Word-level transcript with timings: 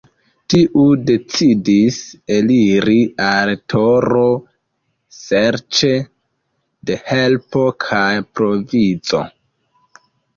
Tiu 0.51 0.83
decidis 1.07 1.97
eliri 2.35 2.95
al 3.25 3.51
Toro 3.73 4.23
serĉe 5.17 5.91
de 6.91 6.95
helpo 7.11 7.67
kaj 7.85 8.07
provizo. 8.39 9.21